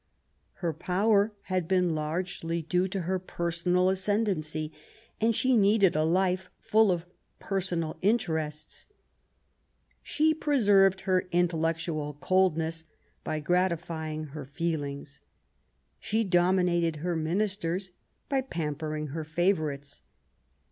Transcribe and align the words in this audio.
Her 0.65 0.73
power 0.73 1.31
had 1.43 1.67
been 1.67 1.93
largely 1.93 2.63
due 2.63 2.87
to 2.87 3.01
her 3.01 3.19
personal 3.19 3.85
THE 3.85 3.91
NEW 3.93 4.13
ENGLAND, 4.13 4.25
241 4.41 4.67
ascendancy, 4.71 4.79
and 5.21 5.35
she 5.35 5.55
needed 5.55 5.95
a 5.95 6.03
life 6.03 6.49
full 6.59 6.91
of 6.91 7.05
personal 7.37 7.95
interests. 8.01 8.87
She 10.01 10.33
preserved 10.33 11.01
her 11.01 11.27
intellectual 11.31 12.15
coldness 12.15 12.85
by 13.23 13.41
gratifying 13.41 14.23
her 14.33 14.45
feelings. 14.47 15.21
She 15.99 16.23
dominated 16.23 17.01
her 17.05 17.15
ministers 17.15 17.91
by 18.27 18.41
pampering 18.41 19.09
her 19.09 19.23
favourites. 19.23 20.01